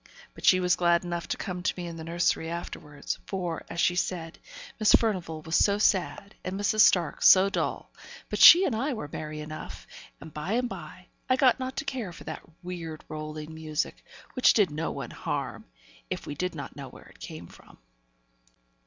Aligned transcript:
But 0.33 0.43
she 0.45 0.59
was 0.59 0.75
glad 0.75 1.03
enough 1.03 1.27
to 1.27 1.37
come 1.37 1.61
to 1.61 1.73
me 1.77 1.85
in 1.85 1.95
the 1.95 2.03
nursery 2.03 2.49
afterwards; 2.49 3.19
for, 3.27 3.63
as 3.69 3.79
she 3.79 3.95
said, 3.95 4.39
Miss 4.79 4.93
Furnivall 4.95 5.43
was 5.43 5.55
so 5.55 5.77
sad, 5.77 6.33
and 6.43 6.59
Mrs. 6.59 6.79
Stark 6.79 7.21
so 7.21 7.51
dull; 7.51 7.91
but 8.27 8.39
she 8.39 8.65
and 8.65 8.75
I 8.75 8.93
were 8.95 9.07
merry 9.13 9.41
enough; 9.41 9.85
and 10.19 10.33
by 10.33 10.53
and 10.53 10.67
by, 10.67 11.05
I 11.29 11.35
got 11.35 11.59
not 11.59 11.77
to 11.77 11.85
care 11.85 12.11
for 12.11 12.23
that 12.23 12.41
weird 12.63 13.05
rolling 13.09 13.53
music, 13.53 14.03
which 14.33 14.53
did 14.53 14.69
one 14.71 15.09
no 15.09 15.15
harm, 15.15 15.65
if 16.09 16.25
we 16.25 16.33
did 16.33 16.55
not 16.55 16.75
know 16.75 16.89
where 16.89 17.05
it 17.05 17.19
came 17.19 17.45
from. 17.45 17.77